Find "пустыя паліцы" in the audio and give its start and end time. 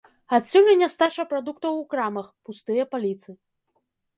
2.49-3.29